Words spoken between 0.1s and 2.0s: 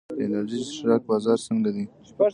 د انرژي څښاک بازار څنګه دی؟